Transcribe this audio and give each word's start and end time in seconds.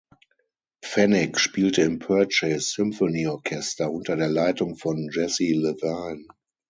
Pfennig 0.83 1.37
spielte 1.39 1.83
im 1.83 1.99
Purchase 1.99 2.59
Symphony 2.61 3.27
Orchester 3.27 3.91
unter 3.91 4.15
der 4.15 4.29
Leitung 4.29 4.75
von 4.75 5.11
Jesse 5.13 5.43
Levine. 5.53 6.25